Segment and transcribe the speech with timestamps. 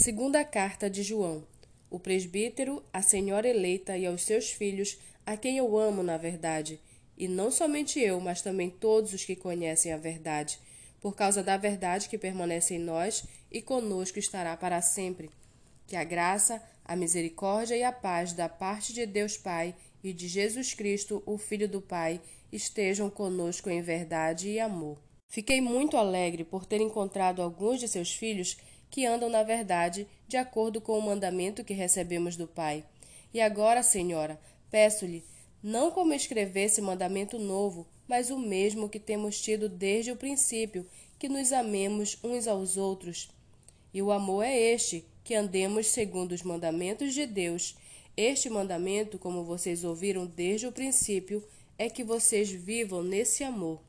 [0.00, 1.46] Segunda carta de João.
[1.90, 6.80] O presbítero, a senhora eleita e aos seus filhos, a quem eu amo na verdade,
[7.18, 10.58] e não somente eu, mas também todos os que conhecem a verdade,
[11.02, 15.28] por causa da verdade que permanece em nós e conosco estará para sempre.
[15.86, 20.28] Que a graça, a misericórdia e a paz da parte de Deus Pai e de
[20.28, 24.96] Jesus Cristo, o Filho do Pai, estejam conosco em verdade e amor.
[25.28, 28.56] Fiquei muito alegre por ter encontrado alguns de seus filhos
[28.90, 32.84] que andam na verdade, de acordo com o mandamento que recebemos do Pai.
[33.32, 34.40] E agora, Senhora,
[34.70, 35.24] peço-lhe,
[35.62, 40.86] não como escrevesse mandamento novo, mas o mesmo que temos tido desde o princípio,
[41.18, 43.30] que nos amemos uns aos outros.
[43.94, 47.76] E o amor é este, que andemos segundo os mandamentos de Deus.
[48.16, 51.44] Este mandamento, como vocês ouviram desde o princípio,
[51.78, 53.80] é que vocês vivam nesse amor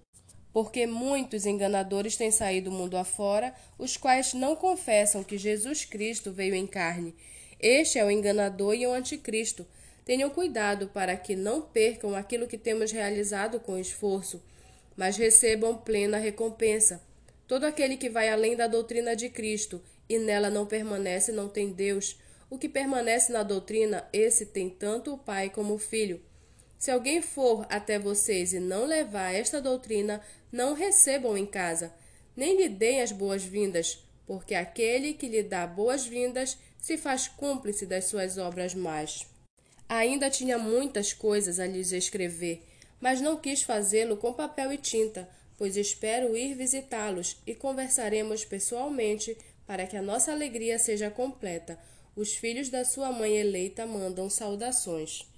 [0.53, 6.55] porque muitos enganadores têm saído mundo afora, os quais não confessam que Jesus Cristo veio
[6.55, 7.15] em carne.
[7.59, 9.65] Este é o enganador e o anticristo.
[10.03, 14.41] Tenham cuidado para que não percam aquilo que temos realizado com esforço,
[14.97, 17.01] mas recebam plena recompensa.
[17.47, 21.71] Todo aquele que vai além da doutrina de Cristo e nela não permanece não tem
[21.71, 22.19] Deus.
[22.49, 26.21] O que permanece na doutrina, esse tem tanto o Pai como o Filho.
[26.81, 30.19] Se alguém for até vocês e não levar esta doutrina,
[30.51, 31.93] não recebam em casa,
[32.35, 38.05] nem lhe deem as boas-vindas, porque aquele que lhe dá boas-vindas se faz cúmplice das
[38.05, 39.27] suas obras más.
[39.87, 42.63] Ainda tinha muitas coisas a lhes escrever,
[42.99, 45.29] mas não quis fazê-lo com papel e tinta,
[45.59, 51.77] pois espero ir visitá-los e conversaremos pessoalmente para que a nossa alegria seja completa.
[52.15, 55.29] Os filhos da sua mãe eleita mandam saudações.